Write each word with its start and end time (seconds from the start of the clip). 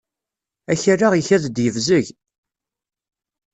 Akal-a 0.71 1.07
ikad-d 1.21 1.57
yebzeg. 1.63 2.05